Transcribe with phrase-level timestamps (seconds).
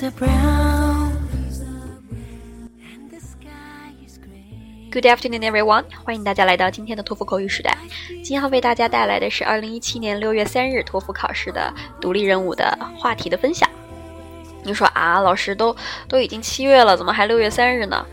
[0.00, 0.12] Good
[5.06, 5.86] afternoon, everyone！
[6.04, 7.76] 欢迎大家来到今天的托福口语时代。
[8.08, 13.68] 今天要为大家带来的是二零一七年六月三日托福考试的独立任务的话题的分享。
[14.68, 15.74] 你说啊，老师都
[16.06, 18.04] 都已经七月了，怎么还六月三日呢？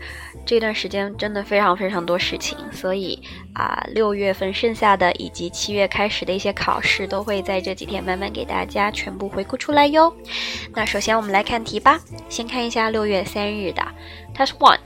[0.46, 3.20] 这段时间真的非常非常多事情，所以
[3.52, 10.10] 啊，六月份剩下的以及七月开始的一些考试，都会在这几天慢慢给大家全部回顾出来哟。
[10.74, 12.00] 那首先我们来看题吧，
[12.30, 13.82] 先看一下六月三日的
[14.34, 14.78] Test One。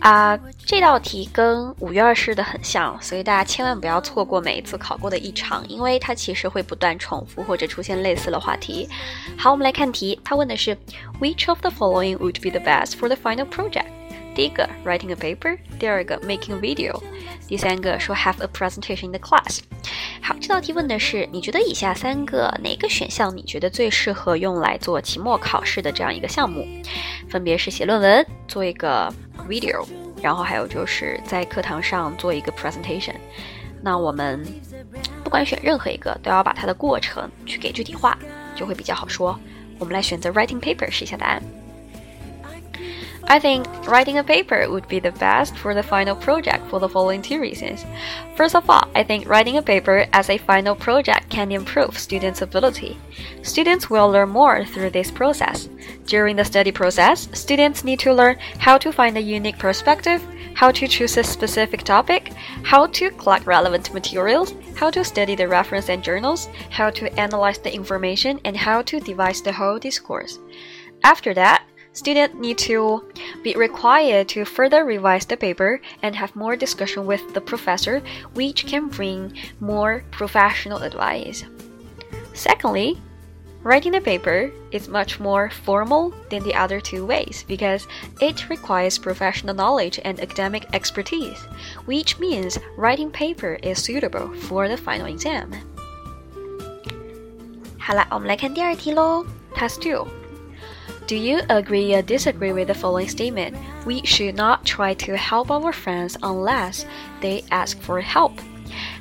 [0.00, 8.88] 啊，这道题跟五月二试的很像，所以大家千万不要错过每一次考过的异常，因为它其实会不断重复或者出现类似的话题。
[9.36, 10.76] 好，我们来看题，它问的是
[11.20, 13.86] Which of the following would be the best for the final project？
[14.36, 17.02] 第一个 writing a paper，第二个 making a video，
[17.48, 19.60] 第三个说 have a presentation in the class。
[20.20, 26.66] 好，这道题问的是你觉得以下三个哪个选项你觉得最适合用来做期末考试的这样一个项目？
[27.30, 29.10] 分别是写论文，做一个
[29.48, 29.86] video，
[30.20, 33.14] 然后还有就是在课堂上做一个 presentation。
[33.80, 34.44] 那我们
[35.24, 38.18] 不管选任何一个，都要把它的过程去给具体化，
[38.54, 39.38] 就会比较好说。
[39.78, 41.42] 我们来选择 writing paper 试一下答案。
[43.28, 47.22] I think writing a paper would be the best for the final project for the following
[47.22, 47.84] two reasons.
[48.36, 52.42] First of all, I think writing a paper as a final project can improve students'
[52.42, 52.96] ability.
[53.42, 55.68] Students will learn more through this process.
[56.04, 60.70] During the study process, students need to learn how to find a unique perspective, how
[60.70, 62.32] to choose a specific topic,
[62.62, 67.58] how to collect relevant materials, how to study the reference and journals, how to analyze
[67.58, 70.38] the information, and how to devise the whole discourse.
[71.02, 71.64] After that,
[71.95, 73.03] Students need to
[73.43, 78.01] be required to further revise the paper and have more discussion with the professor,
[78.33, 81.43] which can bring more professional advice.
[82.33, 82.97] Secondly,
[83.61, 87.85] writing a paper is much more formal than the other two ways because
[88.21, 91.39] it requires professional knowledge and academic expertise,
[91.85, 95.51] which means writing paper is suitable for the final exam.
[97.77, 99.25] 好了，我们来看第二题喽。
[99.53, 100.07] Task two.
[101.06, 103.54] Do you agree or disagree with the following statement?
[103.84, 106.84] We should not try to help our friends unless
[107.20, 108.32] they ask for help.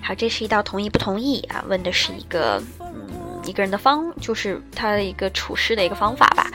[0.03, 6.47] 好，这是一道同意不同意啊，问的是一个嗯一个人的方，就是他的一个处事的一个方法吧。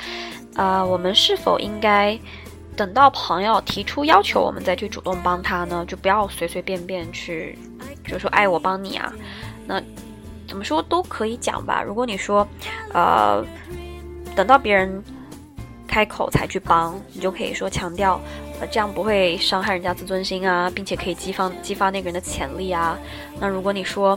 [0.55, 2.17] 呃，我们是否应该
[2.77, 5.85] 等到朋友提出要求，我们再去主动帮他呢？
[5.85, 7.59] 就不要随随便便去，
[8.05, 9.13] 比如说，哎，我帮你啊，
[9.67, 9.83] 那
[10.47, 11.83] 怎么说都可以讲吧。
[11.83, 12.47] 如果你说，
[12.93, 13.45] 呃，
[14.37, 15.03] 等到别人。
[15.91, 18.21] 开口才去帮你，就可以说强调，
[18.61, 22.97] 呃，这样不会伤害人家自尊心啊，并且可以激发激发那个人的潜力啊。
[23.41, 24.17] 那如果你说，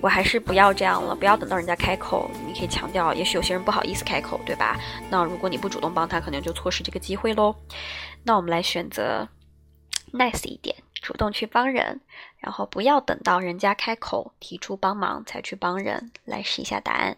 [0.00, 4.76] 我还是不要这样了，不要等到人家开口，你可以强调，也许有些人不好意思开口，对吧？
[5.08, 7.54] 那如果你不主动帮他，可能就错失这个机会喽。
[8.24, 9.28] 那我们来选择
[10.12, 12.00] nice 一点，主动去帮人，
[12.38, 16.10] 然后不要等到人家开口提出帮忙才去帮人。
[16.24, 17.16] 来试一下答案。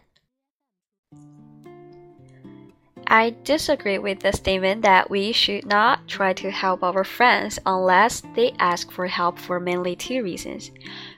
[3.09, 8.21] I disagree with the statement that we should not try to help our friends unless
[8.35, 10.71] they ask for help for mainly two reasons.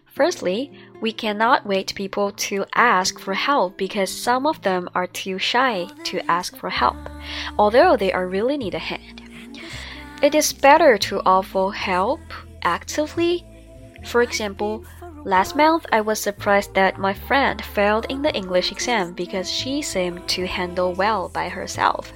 [0.06, 5.40] Firstly, we cannot wait people to ask for help because some of them are too
[5.40, 6.98] shy to ask for help,
[7.58, 9.24] although they are really need a hand.
[10.22, 12.20] It is better to offer help
[12.62, 13.46] actively.
[14.06, 14.84] For example,
[15.26, 19.82] Last month, I was surprised that my friend failed in the English exam because she
[19.82, 22.14] seemed to handle well by herself.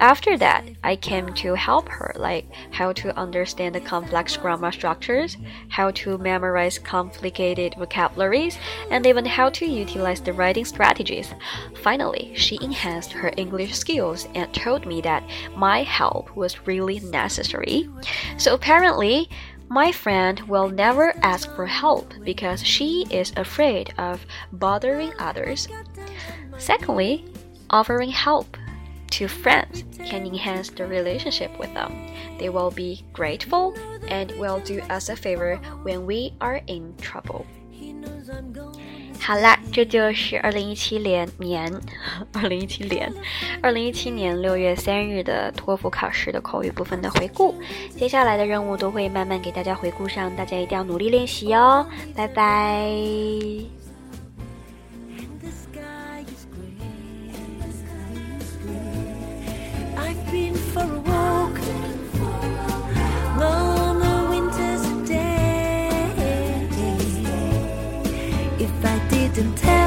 [0.00, 5.36] After that, I came to help her, like how to understand the complex grammar structures,
[5.68, 8.56] how to memorize complicated vocabularies,
[8.90, 11.34] and even how to utilize the writing strategies.
[11.82, 15.22] Finally, she enhanced her English skills and told me that
[15.54, 17.86] my help was really necessary.
[18.38, 19.28] So apparently,
[19.70, 25.68] my friend will never ask for help because she is afraid of bothering others.
[26.58, 27.24] Secondly,
[27.70, 28.56] offering help
[29.12, 31.94] to friends can enhance the relationship with them.
[32.38, 33.76] They will be grateful
[34.08, 37.46] and will do us a favor when we are in trouble.
[39.20, 41.72] 好啦，这就是二零一七年年，
[42.34, 43.12] 二零一七年，
[43.62, 47.54] 二零一七年六月三日的托福考试的口语部分的回顾。
[47.96, 51.86] 接下来的任务都会慢慢给大家回顾上，大家一定要努力练习哦。
[52.14, 52.90] 拜拜。
[68.62, 68.89] If I
[69.40, 69.79] and tell